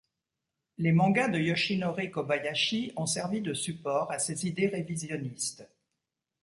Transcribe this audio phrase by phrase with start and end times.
[0.79, 5.69] Les mangas de Yoshinori Kobayashi ont servi de support à ses idées révisionnistes.